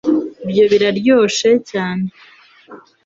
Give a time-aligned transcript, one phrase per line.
[0.45, 2.05] ibyo biraryoshe cyane